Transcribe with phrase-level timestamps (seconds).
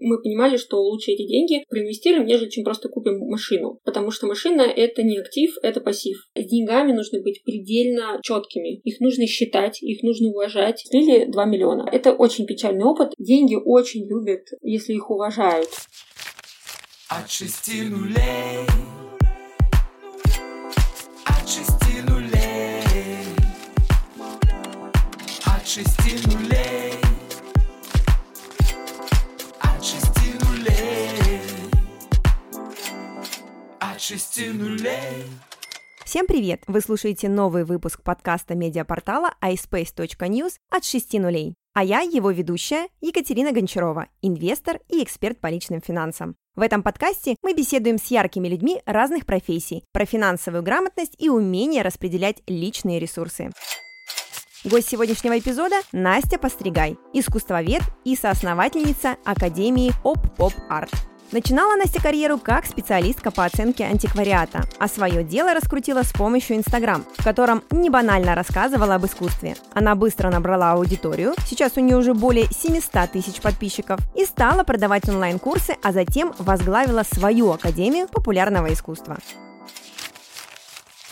[0.00, 3.78] Мы понимали, что лучше эти деньги проинвестируем, нежели чем просто купим машину.
[3.84, 6.16] Потому что машина— это не актив, это пассив.
[6.34, 8.80] С деньгами нужно быть предельно четкими.
[8.80, 10.82] Их нужно считать, их нужно уважать.
[10.86, 11.88] Слили 2 миллиона.
[11.92, 13.12] Это очень печальный опыт.
[13.18, 15.68] Деньги очень любят, если их уважают.
[17.08, 18.64] От шести нулей
[21.24, 22.84] От шести нулей
[25.44, 26.49] От шести нулей
[34.10, 35.24] шести нулей
[36.04, 36.64] Всем привет!
[36.66, 41.54] Вы слушаете новый выпуск подкаста медиапортала iSpace.news от 6 нулей.
[41.74, 46.34] А я его ведущая Екатерина Гончарова, инвестор и эксперт по личным финансам.
[46.56, 51.82] В этом подкасте мы беседуем с яркими людьми разных профессий про финансовую грамотность и умение
[51.82, 53.52] распределять личные ресурсы.
[54.64, 61.09] Гость сегодняшнего эпизода– Настя Постригай, искусствовед и соосновательница Академии Оп Поп Арт.
[61.32, 67.04] Начинала Настя карьеру как специалистка по оценке антиквариата, а свое дело раскрутила с помощью Инстаграм,
[67.16, 69.54] в котором не банально рассказывала об искусстве.
[69.72, 75.08] Она быстро набрала аудиторию, сейчас у нее уже более 700 тысяч подписчиков, и стала продавать
[75.08, 79.18] онлайн-курсы, а затем возглавила свою Академию популярного искусства.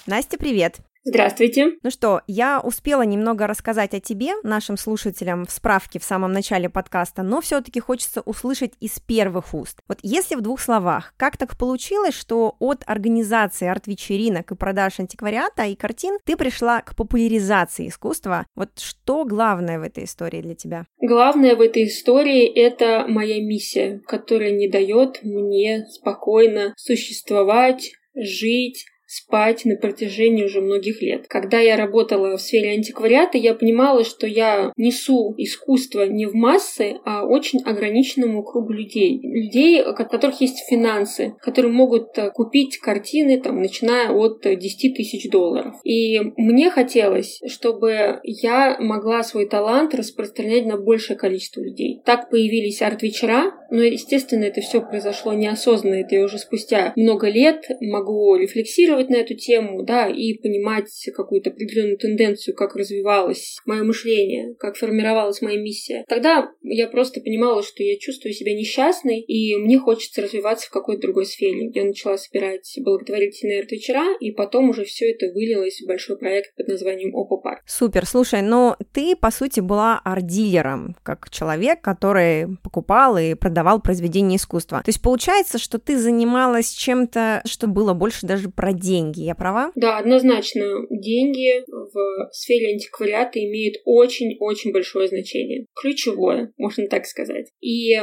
[0.07, 0.81] Настя, привет!
[1.05, 1.73] Здравствуйте.
[1.83, 6.69] Ну что, я успела немного рассказать о тебе, нашим слушателям, в справке в самом начале
[6.69, 9.79] подкаста, но все-таки хочется услышать из первых уст.
[9.89, 15.65] Вот если в двух словах, как так получилось, что от организации арт-вечеринок и продаж антиквариата
[15.65, 18.47] и картин ты пришла к популяризации искусства?
[18.55, 20.87] Вот что главное в этой истории для тебя?
[21.01, 29.65] Главное в этой истории— это моя миссия, которая не дает мне спокойно существовать, жить, спать
[29.65, 31.27] на протяжении уже многих лет.
[31.29, 36.97] Когда я работала в сфере антиквариата, я понимала, что я несу искусство не в массы,
[37.07, 39.19] а очень ограниченному кругу людей.
[39.23, 45.31] Людей, у которых есть финансы, которые могут э, купить картины, там, начиная от 10 тысяч
[45.31, 45.77] долларов.
[45.85, 52.03] И мне хотелось, чтобы я могла свой талант распространять на большее количество людей.
[52.05, 55.97] Так появились арт-вечера, но, естественно, это все произошло неосознанно.
[55.97, 61.51] Это я уже спустя много лет могу рефлексировать на эту тему, да, и понимать какую-то
[61.51, 66.05] определенную тенденцию, как развивалось мое мышление, как формировалась моя миссия.
[66.09, 71.03] Тогда я просто понимала, что я чувствую себя несчастной, и мне хочется развиваться в какой-то
[71.03, 71.71] другой сфере.
[71.75, 76.69] Я начала собирать благотворительные арт-вечера, и потом уже все это вылилось в большой проект под
[76.69, 77.63] названием Опа Парк.
[77.67, 84.37] Супер, слушай, но ты, по сути, была арт-дилером, как человек, который покупал и продавал произведения
[84.37, 84.83] искусства.
[84.85, 89.73] То есть получается, что ты занималась чем-то, что было больше даже про деньги, я права?
[89.75, 90.87] Да, однозначно.
[90.91, 95.67] Деньги в сфере антиквариата имеют очень-очень большое значение.
[95.81, 97.47] Ключевое, можно так сказать.
[97.61, 97.95] И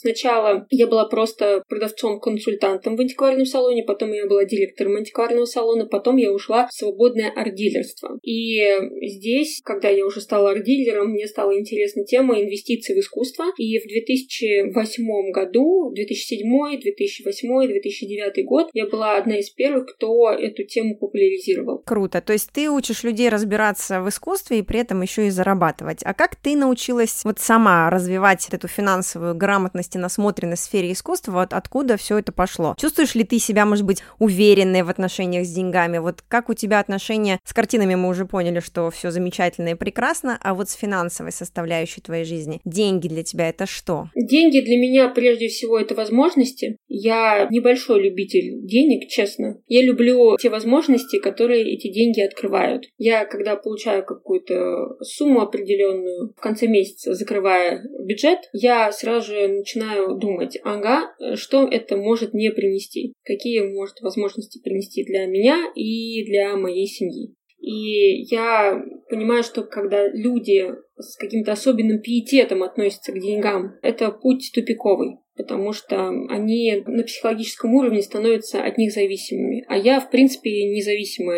[0.00, 6.16] сначала я была просто продавцом-консультантом в антикварном салоне, потом я была директором антикварного салона, потом
[6.16, 8.18] я ушла в свободное арт-дилерство.
[8.22, 8.60] И
[9.02, 13.46] здесь, когда я уже стала арт-дилером, мне стала интересна тема инвестиций в искусство.
[13.56, 14.95] И в 2008
[15.32, 21.82] году, 2007, 2008, 2009 год я была одна из первых, кто эту тему популяризировал.
[21.84, 22.20] Круто.
[22.20, 26.00] То есть ты учишь людей разбираться в искусстве и при этом еще и зарабатывать.
[26.04, 31.32] А как ты научилась вот сама развивать эту финансовую грамотность и насмотренность в сфере искусства?
[31.32, 32.74] Вот откуда все это пошло?
[32.78, 35.98] Чувствуешь ли ты себя, может быть, уверенной в отношениях с деньгами?
[35.98, 40.38] Вот как у тебя отношения с картинами мы уже поняли, что все замечательно и прекрасно,
[40.42, 44.08] а вот с финансовой составляющей твоей жизни деньги для тебя это что?
[44.14, 46.78] Деньги для меня прежде всего это возможности.
[46.88, 49.60] Я небольшой любитель денег, честно.
[49.66, 52.84] Я люблю те возможности, которые эти деньги открывают.
[52.98, 60.16] Я, когда получаю какую-то сумму определенную, в конце месяца закрывая бюджет, я сразу же начинаю
[60.16, 66.56] думать, ага, что это может мне принести, какие может возможности принести для меня и для
[66.56, 67.34] моей семьи.
[67.60, 74.50] И я понимаю, что когда люди с каким-то особенным пиететом относятся к деньгам, это путь
[74.54, 79.64] тупиковый потому что они на психологическом уровне становятся от них зависимыми.
[79.68, 81.34] А я, в принципе, независима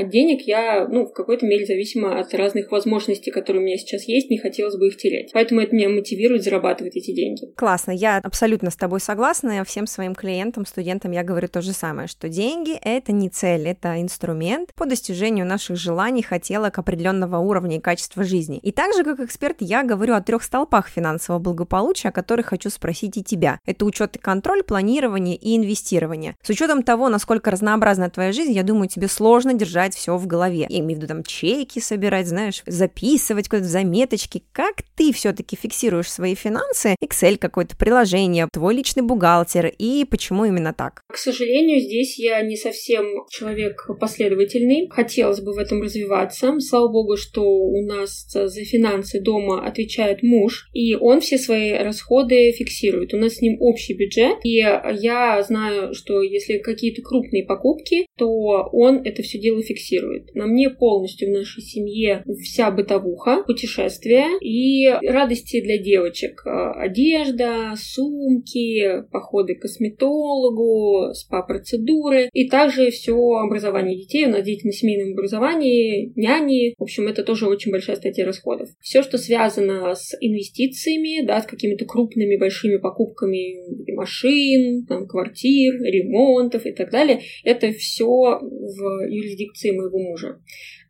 [0.00, 4.04] от денег, я, ну, в какой-то мере зависима от разных возможностей, которые у меня сейчас
[4.08, 5.30] есть, не хотелось бы их терять.
[5.32, 7.52] Поэтому это меня мотивирует зарабатывать эти деньги.
[7.56, 12.08] Классно, я абсолютно с тобой согласна, всем своим клиентам, студентам я говорю то же самое,
[12.08, 17.80] что деньги— это не цель, это инструмент по достижению наших желаний, хотелок определенного уровня и
[17.80, 18.58] качества жизни.
[18.58, 23.16] И также, как эксперт, я говорю о трех столпах финансового благополучия, о которых хочу спросить
[23.16, 23.58] и тебя тебя.
[23.66, 26.36] Это учет и контроль, планирование и инвестирование.
[26.42, 30.66] С учетом того, насколько разнообразна твоя жизнь, я думаю, тебе сложно держать все в голове.
[30.68, 34.44] Я имею в виду там чеки собирать, знаешь, записывать куда-то заметочки.
[34.52, 36.94] Как ты все-таки фиксируешь свои финансы?
[37.02, 41.02] Excel какое-то приложение, твой личный бухгалтер и почему именно так?
[41.12, 44.88] К сожалению, здесь я не совсем человек последовательный.
[44.90, 46.54] Хотелось бы в этом развиваться.
[46.60, 52.52] Слава богу, что у нас за финансы дома отвечает муж, и он все свои расходы
[52.52, 53.14] фиксирует.
[53.14, 58.68] У нас с ним общий бюджет, и я знаю, что если какие-то крупные покупки, то
[58.72, 60.34] он это все дело фиксирует.
[60.34, 66.42] На мне полностью в нашей семье вся бытовуха, путешествия и радости для девочек.
[66.44, 74.26] Одежда, сумки, походы к косметологу, спа-процедуры и также все образование детей.
[74.26, 76.74] У нас дети на семейном образовании, няни.
[76.78, 78.68] В общем, это тоже очень большая статья расходов.
[78.80, 86.66] Все, что связано с инвестициями, да, с какими-то крупными большими покупками машин, там, квартир, ремонтов
[86.66, 88.02] и так далее, это все
[88.40, 90.40] в юрисдикции моего мужа.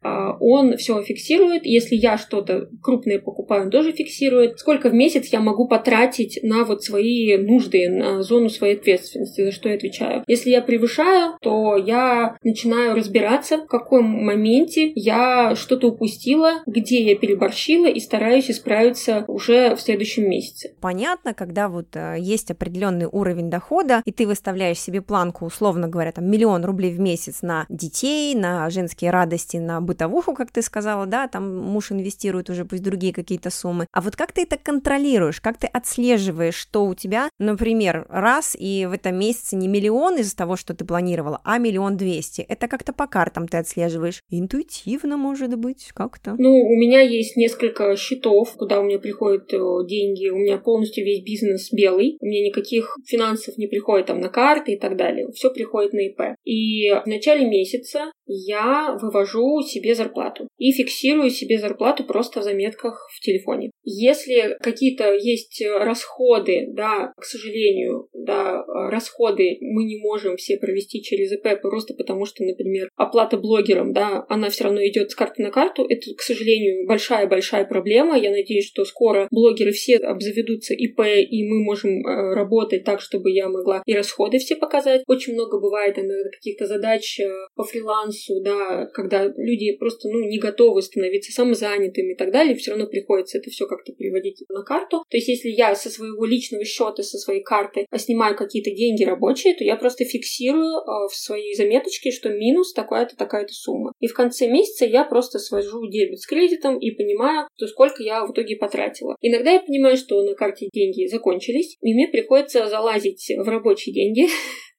[0.03, 1.65] А, он все фиксирует.
[1.65, 4.59] Если я что-то крупное покупаю, он тоже фиксирует.
[4.59, 9.53] Сколько в месяц я могу потратить на вот свои нужды, на зону своей ответственности, за
[9.53, 10.25] что я отвечаю.
[10.27, 17.17] Если я превышаю, то я начинаю разбираться, в каком моменте я что-то упустила, где я
[17.17, 20.75] переборщила и стараюсь исправиться уже в следующем месяце.
[20.81, 26.13] Понятно, когда вот э, есть определенный уровень дохода, и ты выставляешь себе планку, условно говоря,
[26.13, 31.07] там миллион рублей в месяц на детей, на женские радости, на бытовуху, как ты сказала,
[31.07, 33.87] да, там муж инвестирует уже пусть другие какие-то суммы.
[33.93, 38.87] А вот как ты это контролируешь, как ты отслеживаешь, что у тебя, например, раз и
[38.87, 42.43] в этом месяце не миллион из-за того, что ты планировала, а миллион двести.
[42.49, 44.23] Это как-то по картам ты отслеживаешь.
[44.31, 46.35] Интуитивно, может быть, как-то.
[46.39, 50.29] Ну, у меня есть несколько счетов, куда у меня приходят э, деньги.
[50.29, 52.17] У меня полностью весь бизнес белый.
[52.21, 55.27] У меня никаких финансов не приходит там на карты и так далее.
[55.33, 56.37] Все приходит на ИП.
[56.45, 63.09] И в начале месяца я вывожу себе зарплату и фиксирую себе зарплату просто в заметках
[63.15, 63.71] в телефоне.
[63.85, 71.33] Если какие-то есть расходы, да, к сожалению, да, расходы мы не можем все провести через
[71.33, 75.51] ИП просто потому, что, например, оплата блогерам, да, она все равно идет с карты на
[75.51, 75.85] карту.
[75.89, 78.19] Это, к сожалению, большая-большая проблема.
[78.19, 83.31] Я надеюсь, что скоро блогеры все обзаведутся ИП, и мы можем э, работать так, чтобы
[83.31, 85.03] я могла и расходы все показать.
[85.07, 90.39] Очень много бывает иногда каких-то задач э, по фрилансу, да, когда люди просто, ну, не
[90.39, 95.05] готовы становиться самозанятыми и так далее, все равно приходится это все как-то переводить на карту.
[95.11, 99.55] То есть, если я со своего личного счета, со своей карты снимаю какие-то деньги рабочие,
[99.55, 103.93] то я просто фиксирую э, в своей заметочке, что минус такая-то, такая-то сумма.
[104.01, 108.25] И в конце месяца я просто свожу дебет с кредитом и понимаю, что сколько я
[108.25, 109.17] в итоге потратила.
[109.21, 114.27] Иногда я понимаю, что на карте деньги закончились, и мне приходится залазить в рабочие деньги,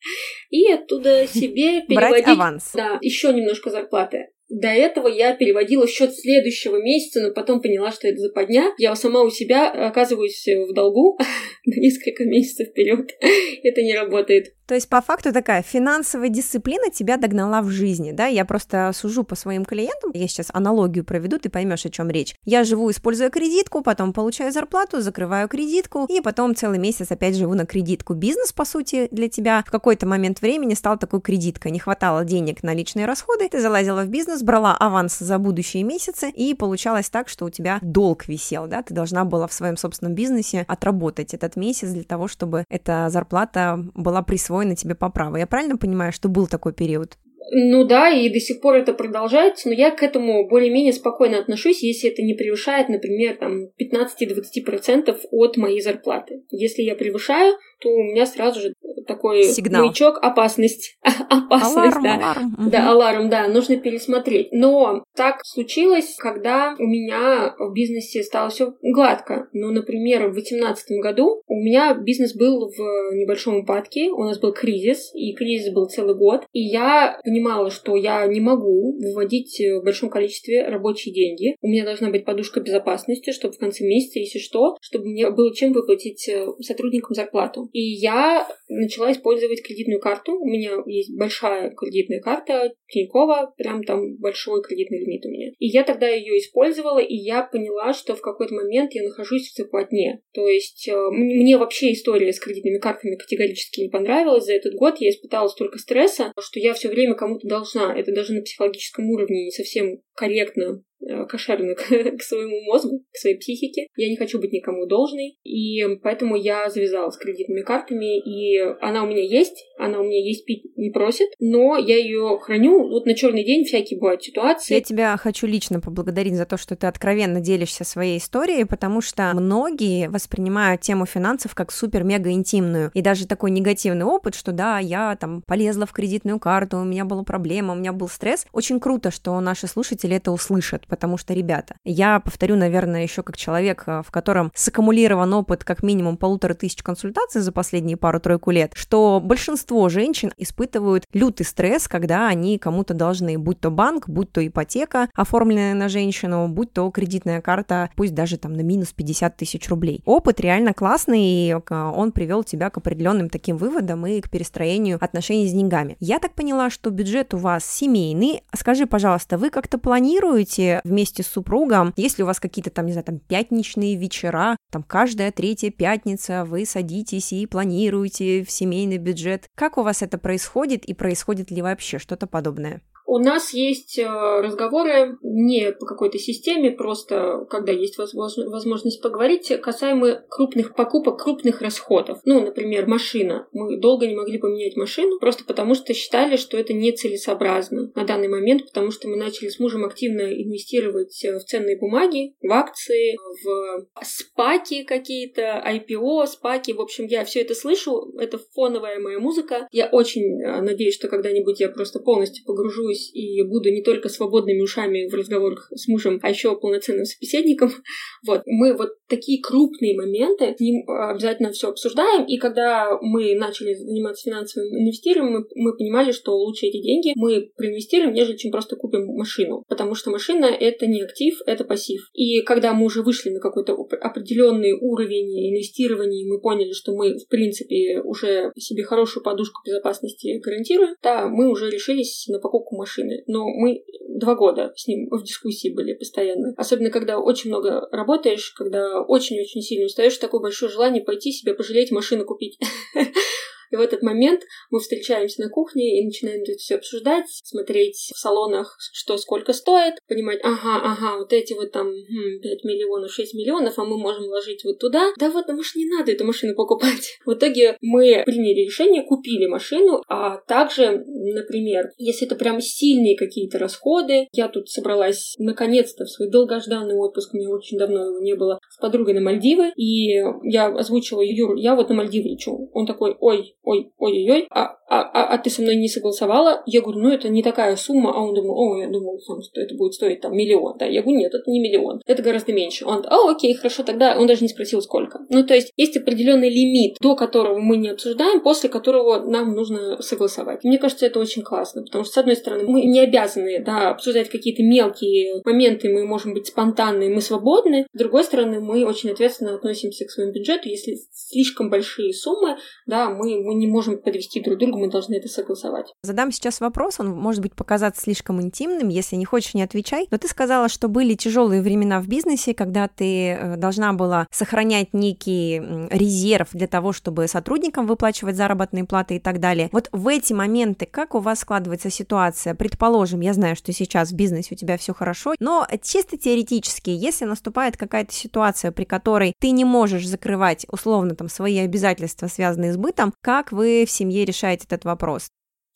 [0.49, 2.25] и оттуда себе переводить...
[2.25, 2.71] Брать аванс.
[2.73, 4.29] Да, еще немножко зарплаты.
[4.49, 8.71] До этого я переводила счет следующего месяца, но потом поняла, что это западня.
[8.77, 11.17] Я сама у себя оказываюсь в долгу
[11.65, 13.11] на несколько месяцев вперед.
[13.63, 14.53] это не работает.
[14.65, 18.27] То есть, по факту, такая финансовая дисциплина тебя догнала в жизни, да?
[18.27, 22.35] Я просто сужу по своим клиентам, я сейчас аналогию проведу, ты поймешь, о чем речь.
[22.45, 27.55] Я живу, используя кредитку, потом получаю зарплату, закрываю кредитку, и потом целый месяц опять живу
[27.55, 28.13] на кредитку.
[28.13, 31.71] Бизнес, по сути, для тебя в какой-то момент времени стал такой кредиткой.
[31.71, 36.29] Не хватало денег на личные расходы, ты залазила в бизнес, брала аванс за будущие месяцы,
[36.29, 38.83] и получалось так, что у тебя долг висел, да?
[38.83, 43.79] Ты должна была в своем собственном бизнесе отработать этот месяц для того, чтобы эта зарплата
[43.95, 45.37] была присвоена тебе по праву.
[45.37, 47.17] Я правильно понимаю, что был такой период?
[47.51, 51.83] Ну да, и до сих пор это продолжается, но я к этому более-менее спокойно отношусь,
[51.83, 56.43] если это не превышает, например, там 15-20% от моей зарплаты.
[56.49, 58.73] Если я превышаю, то у меня сразу же
[59.05, 59.85] такой Сигнал.
[59.85, 60.97] маячок опасность.
[61.29, 62.15] опасность, аларм, да.
[62.15, 62.53] Аларм.
[62.57, 62.69] Угу.
[62.69, 64.49] Да, аларм, да, нужно пересмотреть.
[64.51, 69.49] Но так случилось, когда у меня в бизнесе стало все гладко.
[69.53, 74.53] Ну, например, в 2018 году у меня бизнес был в небольшом упадке, у нас был
[74.53, 79.83] кризис, и кризис был целый год, и я понимала, что я не могу выводить в
[79.83, 81.55] большом количестве рабочие деньги.
[81.61, 85.53] У меня должна быть подушка безопасности, чтобы в конце месяца, если что, чтобы мне было
[85.53, 87.69] чем выплатить э, сотрудникам зарплату.
[87.73, 90.33] И я начала использовать кредитную карту.
[90.39, 95.51] У меня есть большая кредитная карта Тинькова, прям там большой кредитный лимит у меня.
[95.57, 99.55] И я тогда ее использовала, и я поняла, что в какой-то момент я нахожусь в
[99.55, 100.21] западне.
[100.33, 104.45] То есть э, мне вообще история с кредитными картами категорически не понравилась.
[104.45, 107.97] За этот год я испытала столько стресса, что я все время кому-то должна.
[107.97, 110.83] Это даже на психологическом уровне не совсем корректно
[111.29, 113.87] кошерно к своему мозгу, к своей психике.
[113.95, 119.03] Я не хочу быть никому должной, и поэтому я завязала с кредитными картами, и она
[119.03, 122.89] у меня есть, она у меня есть пить не просит, но я ее храню.
[122.89, 124.73] Вот на черный день всякие бывают ситуации.
[124.75, 129.31] Я тебя хочу лично поблагодарить за то, что ты откровенно делишься своей историей, потому что
[129.33, 132.91] многие воспринимают тему финансов как супер-мега интимную.
[132.93, 137.05] И даже такой негативный опыт, что да, я там полезла в кредитную карту, у меня
[137.05, 138.45] была проблема, у меня был стресс.
[138.51, 143.35] Очень круто, что наши слушатели это услышат, потому что, ребята, я повторю, наверное, еще как
[143.35, 148.73] человек, э, в котором саккумулирован опыт как минимум полутора тысяч консультаций за последние пару-тройку лет,
[148.75, 154.45] что большинство женщин испытывают лютый стресс, когда они кому-то должны, будь то банк, будь то
[154.45, 159.67] ипотека, оформленная на женщину, будь то кредитная карта, пусть даже там на минус 50 тысяч
[159.69, 160.03] рублей.
[160.05, 164.99] Опыт реально классный, и э, он привел тебя к определенным таким выводам и к перестроению
[165.01, 165.97] отношений с деньгами.
[165.99, 168.43] Я так поняла, что бюджет у вас семейный.
[168.55, 173.05] Скажи, пожалуйста, вы как-то планируете вместе с супругом, если у вас какие-то там, не знаю,
[173.05, 179.45] там пятничные вечера, там каждая третья пятница вы садитесь и планируете в семейный бюджет.
[179.55, 182.81] Как у вас это происходит и происходит ли вообще что-то подобное?
[183.05, 190.23] У нас есть э, разговоры не по какой-то системе, просто когда есть возможность поговорить, касаемо
[190.29, 192.19] крупных покупок, крупных расходов.
[192.23, 193.47] Ну, например, машина.
[193.51, 198.29] Мы долго не могли поменять машину, просто потому что считали, что это нецелесообразно на данный
[198.29, 203.17] момент, потому что мы начали с мужем активно инвестировать э, в ценные бумаги, в акции,
[203.43, 206.73] в спаки какие-то, IPO, спаки.
[206.73, 209.67] В общем, я все это слышу, это фоновая моя музыка.
[209.71, 214.09] Я очень э, надеюсь, что когда-нибудь я просто полностью погружусь вырвусь и буду не только
[214.09, 217.71] свободными ушами в разговорах с мужем, а еще полноценным собеседником.
[218.25, 218.43] Вот.
[218.45, 223.73] Мы вот такие крупные моменты с ним а, обязательно все обсуждаем, и когда мы начали
[223.73, 228.77] заниматься финансовым инвестированием, мы, мы понимали, что лучше эти деньги мы проинвестируем, нежели чем просто
[228.77, 229.63] купим машину.
[229.67, 232.01] Потому что машина— это не актив, это пассив.
[232.13, 237.27] И когда мы уже вышли на какой-то определенный уровень инвестирования, мы поняли, что мы, в
[237.27, 243.23] принципе, уже себе хорошую подушку безопасности гарантируем, да, мы уже решились на покупку машины.
[243.27, 246.53] Но мы два года с ним в дискуссии были постоянно.
[246.57, 251.91] Особенно, когда очень много работаешь, когда очень-очень сильно устаешь, такое большое желание пойти себе пожалеть
[251.91, 252.59] машину купить.
[253.73, 258.19] И в этот момент мы встречаемся на кухне и начинаем это все обсуждать, смотреть в
[258.19, 263.33] салонах, что сколько стоит, понимать, ага, ага, вот эти вот там 5 хм, миллионов, 6
[263.33, 265.11] миллионов, а мы можем вложить вот туда.
[265.17, 267.17] Да вот, ну может не надо эту машину покупать.
[267.25, 273.57] В итоге мы приняли решение, купили машину, а также, например, если это прям сильные какие-то
[273.57, 278.59] расходы, я тут собралась наконец-то в свой долгожданный отпуск, мне очень давно его не было,
[278.69, 282.69] с подругой на Мальдивы, и я озвучила Юру, я вот на Мальдивы лечу.
[282.73, 286.63] Он такой, ой, ой, ой-ой-ой, а, а, а, а ты со мной не согласовала?
[286.65, 289.75] Я говорю, ну это не такая сумма, а он думал, о, я думал, что это
[289.75, 292.85] будет стоить там миллион, да, я говорю, нет, это не миллион, это гораздо меньше.
[292.85, 295.19] Он, а, окей, хорошо, тогда он даже не спросил, сколько.
[295.29, 300.01] Ну, то есть есть определенный лимит, до которого мы не обсуждаем, после которого нам нужно
[300.01, 300.63] согласовать.
[300.63, 304.29] Мне кажется, это очень классно, потому что, с одной стороны, мы не обязаны, да, обсуждать
[304.29, 309.55] какие-то мелкие моменты, мы можем быть спонтанны, мы свободны, с другой стороны, мы очень ответственно
[309.55, 314.57] относимся к своему бюджету, если слишком большие суммы, да, мы, мы не можем подвести друг
[314.57, 315.93] друга, мы должны это согласовать.
[316.03, 320.07] Задам сейчас вопрос, он может быть показаться слишком интимным, если не хочешь, не отвечай.
[320.11, 324.93] Но ты сказала, что были тяжелые времена в бизнесе, когда ты э, должна была сохранять
[324.93, 329.69] некий резерв для того, чтобы сотрудникам выплачивать заработные платы и так далее.
[329.71, 332.55] Вот в эти моменты как у вас складывается ситуация?
[332.55, 337.25] Предположим, я знаю, что сейчас в бизнесе у тебя все хорошо, но чисто теоретически, если
[337.25, 342.77] наступает какая-то ситуация, при которой ты не можешь закрывать условно там свои обязательства, связанные с
[342.77, 345.27] бытом, как вы в семье решаете этот вопрос?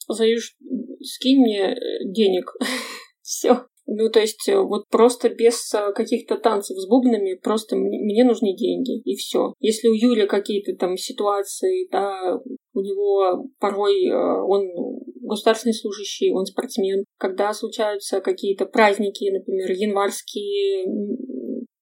[0.08, 0.56] Заюш,
[1.02, 2.54] скинь мне э, денег.
[3.22, 3.66] Все.
[3.90, 8.56] Ну, то есть, э, вот просто без э, каких-то танцев с бубнами, просто мне нужны
[8.56, 9.54] деньги, и все.
[9.60, 12.38] Если у Юли какие-то там ситуации, да,
[12.74, 14.68] у него порой он
[15.22, 17.06] государственный служащий, он спортсмен.
[17.18, 20.86] Когда случаются какие-то праздники, например, январские,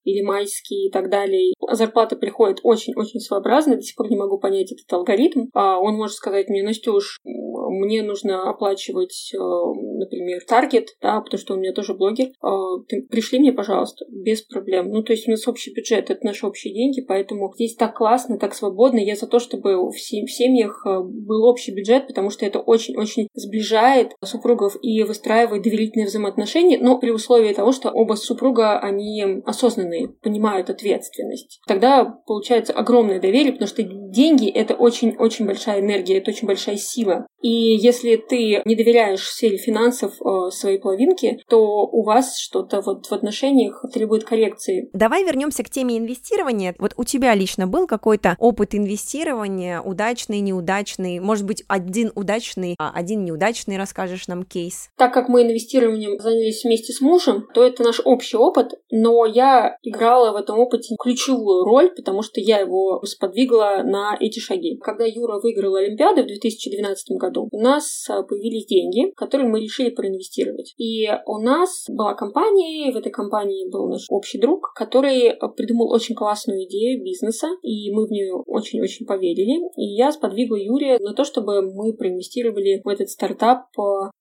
[0.05, 1.53] или майские и так далее.
[1.71, 5.47] Зарплата приходит очень-очень своеобразно, до сих пор не могу понять этот алгоритм.
[5.53, 11.53] А он может сказать мне, Настюш, мне нужно оплачивать, э, например, таргет, да, потому что
[11.53, 12.27] у меня тоже блогер.
[12.41, 14.89] А, ты пришли мне, пожалуйста, без проблем.
[14.89, 18.38] Ну, то есть у нас общий бюджет, это наши общие деньги, поэтому здесь так классно,
[18.38, 19.00] так свободно.
[19.00, 24.13] Я за то, чтобы в семьях э, был общий бюджет, потому что это очень-очень сближает
[24.24, 30.70] супругов и выстраивает доверительные взаимоотношения, но при условии того, что оба супруга, они осознанные, понимают
[30.70, 31.62] ответственность.
[31.68, 33.82] Тогда получается огромное доверие, потому что
[34.15, 37.27] деньги— это очень-очень большая энергия, это очень большая сила.
[37.41, 43.05] И если ты не доверяешь сфере финансов, э, своей половинки, то у вас что-то вот
[43.05, 44.89] в отношениях требует коррекции.
[44.93, 46.74] Давай вернемся к теме инвестирования.
[46.79, 52.91] Вот у тебя лично был какой-то опыт инвестирования, удачный, неудачный, может быть, один удачный, а
[52.95, 54.89] один неудачный, расскажешь нам кейс?
[54.98, 59.77] Так как мы инвестированием занялись вместе с мужем, то это наш общий опыт, но я
[59.84, 64.77] играла в этом опыте ключевую роль, потому что я его сподвигла на эти шаги.
[64.77, 69.89] Когда Юра выиграл Олимпиаду в 2012 году, у нас а, появились деньги, которые мы решили
[69.89, 70.74] проинвестировать.
[70.77, 75.47] И у нас была компания, и в этой компании был наш общий друг, который а,
[75.47, 79.62] придумал очень классную идею бизнеса, и мы в нее очень-очень поверили.
[79.75, 84.12] И я сподвигла Юрия на то, чтобы мы проинвестировали в этот стартап 2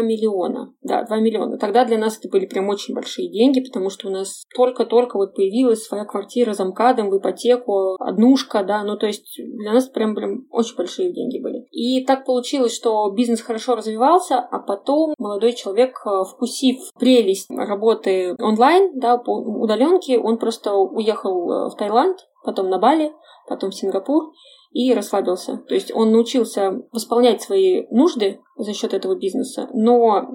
[0.00, 0.74] миллиона.
[0.82, 1.58] Да, 2 миллиона.
[1.58, 5.34] Тогда для нас это были прям очень большие деньги, потому что у нас только-только вот
[5.34, 10.14] появилась своя квартира за МКАДом, в ипотеку, однушка, да, ну то есть для нас прям,
[10.14, 11.66] прям очень большие деньги были.
[11.70, 18.34] И так получилось, что бизнес хорошо развивался, а потом молодой человек, э, вкусив прелесть работы
[18.40, 23.12] онлайн, да, по удаленке, он просто уехал э, в Таиланд, потом на Бали,
[23.48, 24.32] потом в Сингапур
[24.72, 25.58] и расслабился.
[25.68, 30.26] То есть он научился восполнять свои нужды за счет этого бизнеса, но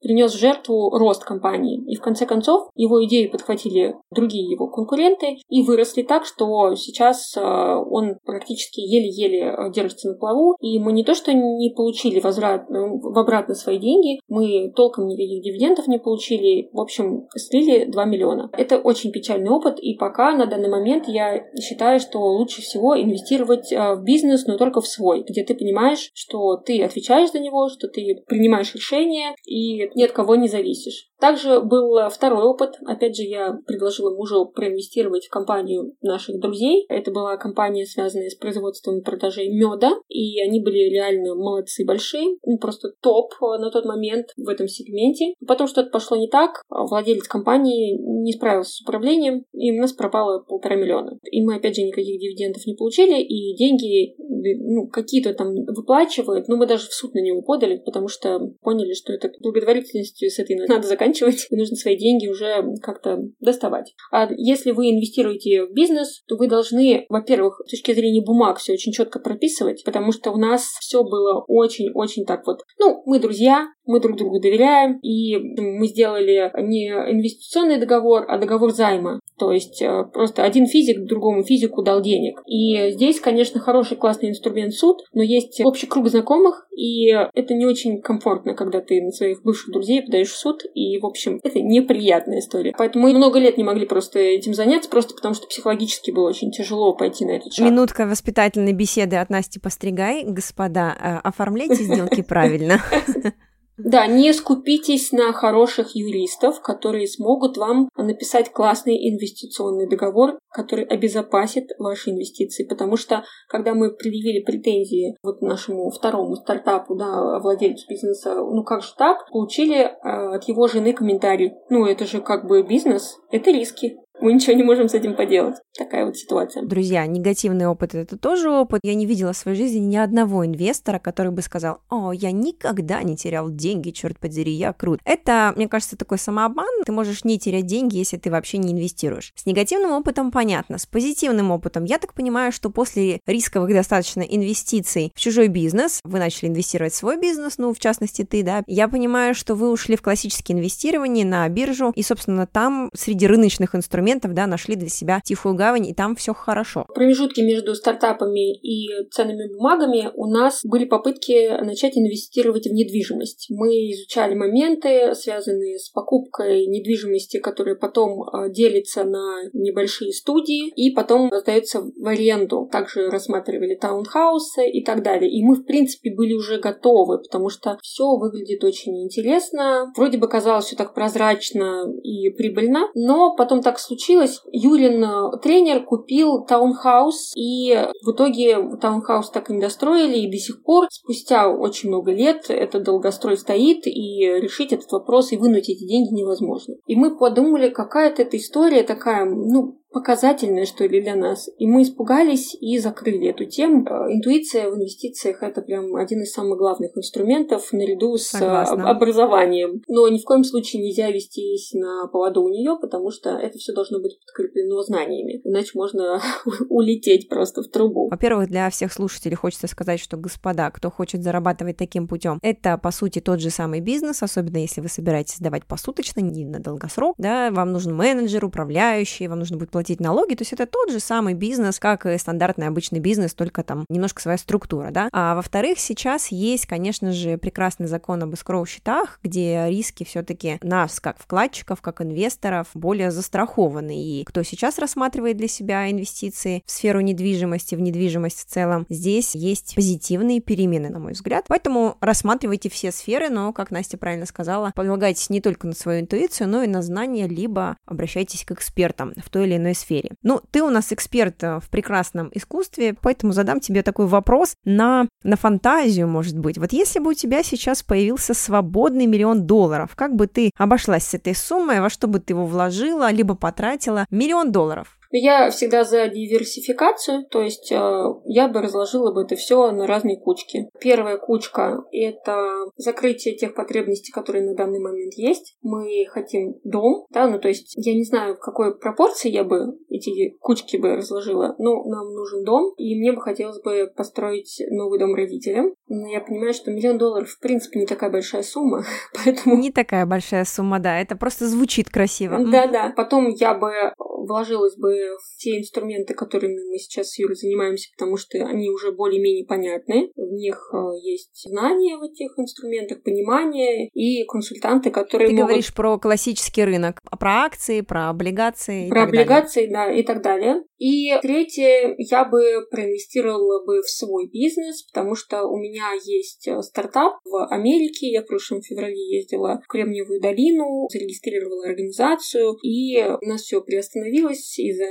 [0.00, 1.82] принес в жертву рост компании.
[1.86, 7.36] И в конце концов его идеи подхватили другие его конкуренты и выросли так, что сейчас
[7.36, 10.56] э, он практически еле-еле э, держится на плаву.
[10.60, 15.06] И мы не то что не получили возврат, э, в обратно свои деньги, мы толком
[15.06, 16.68] никаких дивидендов не получили.
[16.72, 18.50] В общем, слили 2 миллиона.
[18.52, 23.70] Это очень печальный опыт, и пока на данный момент я считаю, что лучше всего инвестировать
[23.70, 27.88] в бизнес, но только в свой, где ты понимаешь, что ты отвечаешь за него, что
[27.88, 31.10] ты принимаешь решения, и ни от кого не зависишь.
[31.20, 32.78] Также был второй опыт.
[32.86, 36.86] Опять же, я предложила мужу проинвестировать в компанию наших друзей.
[36.88, 39.92] Это была компания, связанная с производством и продажей меда.
[40.08, 42.36] И они были реально молодцы, большие.
[42.44, 45.34] Ну, просто топ на тот момент в этом сегменте.
[45.46, 46.62] Потом что-то пошло не так.
[46.68, 51.18] Владелец компании не справился с управлением, и у нас пропало полтора миллиона.
[51.30, 56.56] И мы, опять же, никаких дивидендов не получили, и деньги ну, какие-то там выплачивают, но
[56.56, 59.30] мы даже в суд на него подали, потому что поняли, что это
[59.78, 63.94] благотворительностью с этой надо заканчивать, и нужно свои деньги уже как-то доставать.
[64.10, 68.72] А если вы инвестируете в бизнес, то вы должны, во-первых, с точки зрения бумаг все
[68.72, 72.60] очень четко прописывать, потому что у нас все было очень-очень так вот.
[72.78, 78.70] Ну, мы друзья, мы друг другу доверяем, и мы сделали не инвестиционный договор, а договор
[78.70, 79.18] займа.
[79.38, 82.42] То есть э, просто один физик другому физику дал денег.
[82.46, 87.64] И здесь, конечно, хороший классный инструмент суд, но есть общий круг знакомых, и это не
[87.64, 91.60] очень комфортно, когда ты на своих бывших друзей подаешь в суд, и, в общем, это
[91.60, 92.74] неприятная история.
[92.76, 96.50] Поэтому мы много лет не могли просто этим заняться, просто потому что психологически было очень
[96.50, 97.64] тяжело пойти на этот шаг.
[97.64, 100.24] Минутка воспитательной беседы от Насти Постригай.
[100.24, 102.80] Господа, э, оформляйте сделки правильно.
[103.78, 111.68] Да, не скупитесь на хороших юристов, которые смогут вам написать классный инвестиционный договор, который обезопасит
[111.78, 112.64] ваши инвестиции.
[112.64, 118.82] Потому что, когда мы предъявили претензии вот нашему второму стартапу, да, владельцу бизнеса, ну как
[118.82, 121.52] же так, получили э, от его жены комментарий.
[121.70, 125.56] Ну, это же как бы бизнес, это риски мы ничего не можем с этим поделать.
[125.76, 126.64] Такая вот ситуация.
[126.64, 128.80] Друзья, негативный опыт— это тоже опыт.
[128.82, 133.02] Я не видела в своей жизни ни одного инвестора, который бы сказал, о, я никогда
[133.02, 135.00] не терял деньги, черт подери, я крут.
[135.04, 136.66] Это, мне кажется, такой самообман.
[136.84, 139.32] Ты можешь не терять деньги, если ты вообще не инвестируешь.
[139.36, 140.78] С негативным опытом понятно.
[140.78, 146.18] С позитивным опытом, я так понимаю, что после рисковых достаточно инвестиций в чужой бизнес, вы
[146.18, 149.96] начали инвестировать в свой бизнес, ну, в частности, ты, да, я понимаю, что вы ушли
[149.96, 154.88] в классические инвестирования на биржу, и, собственно, там среди рыночных инструментов инструментов, да, нашли для
[154.88, 156.86] себя тихую гавань, и там все хорошо.
[156.88, 163.46] В промежутке между стартапами и ценными бумагами у нас были попытки начать инвестировать в недвижимость.
[163.50, 170.90] Мы изучали моменты, связанные с покупкой недвижимости, которая потом а, делится на небольшие студии и
[170.94, 172.68] потом сдается в аренду.
[172.70, 175.30] Также рассматривали таунхаусы и так далее.
[175.30, 179.92] И мы, в принципе, были уже готовы, потому что все выглядит очень интересно.
[179.96, 185.38] Вроде бы казалось все так прозрачно и прибыльно, но потом так случилось, случилось, Юрин э,
[185.42, 190.86] тренер купил таунхаус, и в итоге таунхаус так и не достроили, и до сих пор,
[190.90, 196.14] спустя очень много лет, этот долгострой стоит, и решить этот вопрос и вынуть эти деньги
[196.14, 196.74] невозможно.
[196.86, 201.48] И мы подумали, какая-то эта история такая, ну, показательное, что ли, для нас.
[201.58, 203.84] И мы испугались и закрыли эту тему.
[204.10, 208.90] Интуиция в инвестициях– это прям один из самых главных инструментов наряду с э, Согласна.
[208.90, 209.82] образованием.
[209.88, 213.72] Но ни в коем случае нельзя вестись на поводу у нее, потому что это все
[213.72, 215.40] должно быть подкреплено знаниями.
[215.44, 216.20] Иначе можно
[216.68, 218.08] улететь просто в трубу.
[218.10, 222.90] Во-первых, для всех слушателей хочется сказать, что, господа, кто хочет зарабатывать таким путем, это, по
[222.90, 227.50] сути, тот же самый бизнес, особенно если вы собираетесь давать посуточно, не на долгосрок, да,
[227.50, 231.34] вам нужен менеджер, управляющий, вам нужно будет платить налоги, то есть это тот же самый
[231.34, 235.08] бизнес, как и стандартный обычный бизнес, только там немножко своя структура, да.
[235.12, 241.16] А во-вторых, сейчас есть, конечно же, прекрасный закон об escrow-счетах, где риски все-таки нас, как
[241.20, 244.02] вкладчиков, как инвесторов, более застрахованы.
[244.02, 249.36] И кто сейчас рассматривает для себя инвестиции в сферу недвижимости, в недвижимость в целом, здесь
[249.36, 251.44] есть позитивные перемены, на мой взгляд.
[251.46, 256.48] Поэтому рассматривайте все сферы, но, как Настя правильно сказала, полагайтесь не только на свою интуицию,
[256.48, 260.12] но и на знания, либо обращайтесь к экспертам в той или иной сфере.
[260.22, 265.08] Ну, ты у нас эксперт э, в прекрасном искусстве, поэтому задам тебе такой вопрос на,
[265.22, 266.58] на фантазию, может быть.
[266.58, 271.14] Вот если бы у тебя сейчас появился свободный миллион долларов, как бы ты обошлась с
[271.14, 274.06] этой суммой, во что бы ты его вложила, либо потратила?
[274.10, 274.97] Миллион долларов.
[275.10, 280.18] Я всегда за диверсификацию, то есть э, я бы разложила бы это все на разные
[280.18, 280.68] кучки.
[280.80, 285.56] Первая кучка– это закрытие тех потребностей, которые на данный момент есть.
[285.62, 289.78] Мы хотим дом, да, ну то есть я не знаю, в какой пропорции я бы
[289.88, 294.98] эти кучки бы разложила, но нам нужен дом, и мне бы хотелось бы построить новый
[294.98, 295.72] дом родителям.
[295.88, 299.56] Но я понимаю, что миллион долларов в принципе не такая большая сумма, поэтому...
[299.56, 302.38] Не такая большая сумма, да, это просто звучит красиво.
[302.44, 307.90] Да-да, потом я бы вложилась бы в те инструменты, которыми мы сейчас с Юрой занимаемся,
[307.96, 310.10] потому что они уже более-менее понятны.
[310.28, 315.48] В них э, есть знания в этих инструментах, понимание и консультанты, которые Ты могут...
[315.48, 319.94] говоришь про классический рынок, про акции, про облигации Про облигации, далее.
[319.94, 320.62] да, и так далее.
[320.78, 326.60] И третье, я бы проинвестировала бы в свой бизнес, потому что у меня есть э,
[326.62, 328.10] стартап в Америке.
[328.10, 334.58] Я в прошлом феврале ездила в Кремниевую долину, зарегистрировала организацию, и у нас все приостановилось
[334.58, 334.86] из-за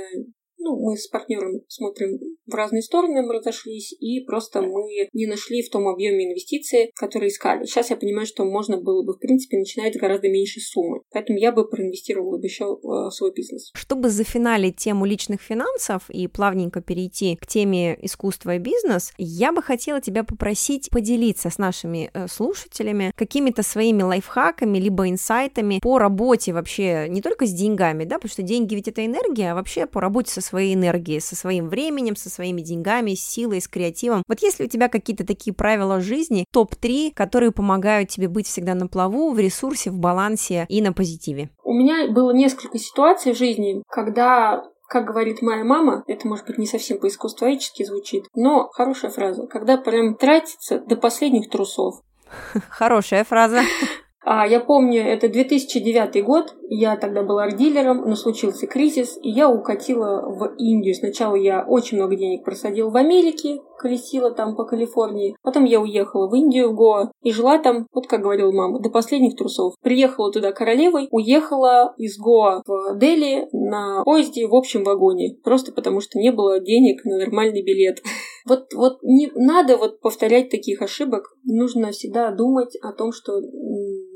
[0.58, 5.62] ну, мы с партнером смотрим в разные стороны, мы разошлись, и просто мы не нашли
[5.62, 7.64] в том объеме инвестиций, которые искали.
[7.64, 11.02] Сейчас я понимаю, что можно было бы, в принципе, начинать гораздо меньшей суммы.
[11.10, 13.70] Поэтому я бы проинвестировала бы еще в свой бизнес.
[13.74, 19.62] Чтобы зафиналить тему личных финансов и плавненько перейти к теме искусства и бизнес, я бы
[19.62, 26.52] хотела тебя попросить поделиться с нашими э, слушателями какими-то своими лайфхаками, либо инсайтами по работе
[26.52, 30.00] вообще не только с деньгами, да, потому что деньги ведь это энергия, а вообще по
[30.00, 34.22] работе со своей энергией, со своим временем, со своими деньгами, с силой, с креативом.
[34.26, 38.74] Вот есть ли у тебя какие-то такие правила жизни, топ-3, которые помогают тебе быть всегда
[38.74, 41.50] на плаву, в ресурсе, в балансе и на позитиве?
[41.62, 46.56] У меня было несколько ситуаций в жизни, когда как говорит моя мама, это может быть
[46.56, 52.00] не совсем по-искусствоведчески звучит, но хорошая фраза, когда прям тратится до последних трусов.
[52.70, 53.60] Хорошая фраза.
[54.30, 59.48] А, я помню, это 2009 год, я тогда была арт-дилером, но случился кризис, и я
[59.48, 60.94] укатила в Индию.
[60.94, 65.34] Сначала я очень много денег просадила в Америке, колесила там по Калифорнии.
[65.42, 68.90] Потом я уехала в Индию, в Гоа, и жила там, вот как говорила мама, до
[68.90, 69.72] последних трусов.
[69.82, 75.38] Приехала туда королевой, уехала из Гоа в Дели на поезде в общем вагоне.
[75.42, 78.02] Просто потому, что не было денег на нормальный билет.
[78.46, 81.36] Вот, вот не надо вот повторять таких ошибок.
[81.44, 83.42] Нужно всегда думать о том, что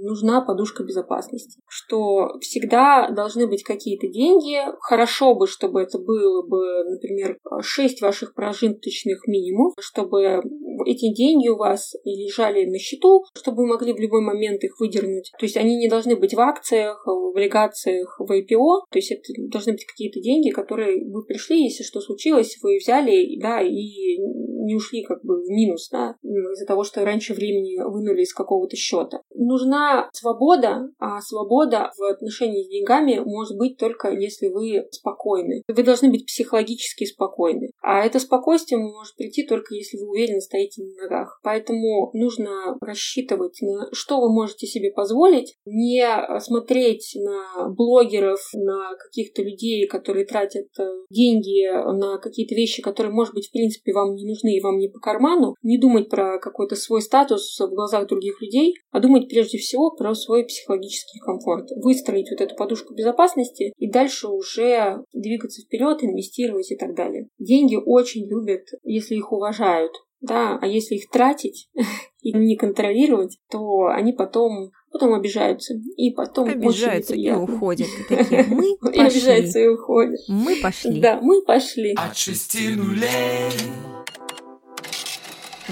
[0.02, 4.58] нужна подушка безопасности, что всегда должны быть какие-то деньги.
[4.80, 10.42] Хорошо бы, чтобы это было бы, например, 6 ваших прожиточных минимумов, чтобы
[10.86, 15.32] эти деньги у вас лежали на счету, чтобы вы могли в любой момент их выдернуть.
[15.38, 18.86] То есть они не должны быть в акциях, в облигациях, в IPO.
[18.90, 23.38] То есть это должны быть какие-то деньги, которые вы пришли, если что случилось, вы взяли,
[23.40, 24.18] да, и
[24.64, 28.76] не ушли как бы в минус, да, из-за того, что раньше времени вынули из какого-то
[28.76, 29.22] счета.
[29.34, 35.62] Нужна свобода, а свобода в отношении с деньгами может быть только если вы спокойны.
[35.68, 37.70] Вы должны быть психологически спокойны.
[37.82, 41.40] А это спокойствие может прийти только если вы уверенно стоите на ногах.
[41.42, 46.06] Поэтому нужно рассчитывать, на что вы можете себе позволить, не
[46.40, 53.34] смотреть на блогеров, на каких-то людей, которые тратят э, деньги на какие-то вещи, которые, может
[53.34, 56.76] быть, в принципе, вам не нужны и вам не по карману, не думать про какой-то
[56.76, 61.68] свой статус в глазах других людей, а думать прежде всего про свой психологический комфорт.
[61.76, 67.28] Выстроить вот эту подушку безопасности и дальше уже двигаться вперед, инвестировать и так далее.
[67.38, 69.92] Деньги очень любят, если их уважают.
[70.20, 71.68] Да, а если их тратить
[72.22, 77.88] и не контролировать, то они потом потом обижаются, и потом обижаются и уходят.
[77.88, 79.00] И такие, мы пошли.
[79.00, 80.20] И обижаются и уходят.
[80.28, 81.00] Мы пошли.
[81.00, 81.94] Да, мы пошли.
[81.96, 83.50] От шести нулей.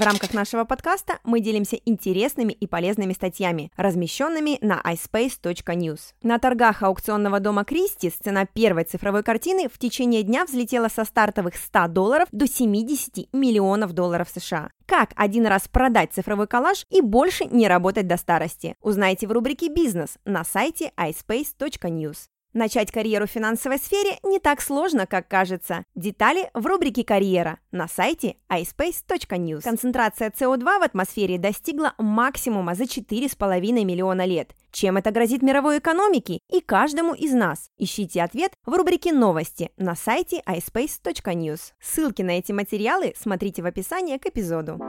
[0.00, 6.00] В рамках нашего подкаста мы делимся интересными и полезными статьями, размещенными на iSpace.news.
[6.22, 11.54] На торгах аукционного дома Кристис цена первой цифровой картины в течение дня взлетела со стартовых
[11.54, 14.70] 100 долларов до 70 миллионов долларов США.
[14.86, 18.76] Как один раз продать цифровой коллаж и больше не работать до старости?
[18.80, 22.30] Узнайте в рубрике «Бизнес» на сайте iSpace.news.
[22.52, 25.84] Начать карьеру в финансовой сфере не так сложно, как кажется.
[25.94, 29.62] Детали в рубрике «Карьера» на сайте ispace.news.
[29.62, 34.50] Концентрация СО2 в атмосфере достигла максимума за 4,5 миллиона лет.
[34.72, 37.70] Чем это грозит мировой экономике и каждому из нас?
[37.78, 41.60] Ищите ответ в рубрике «Новости» на сайте ispace.news.
[41.80, 44.80] Ссылки на эти материалы смотрите в описании к эпизоду.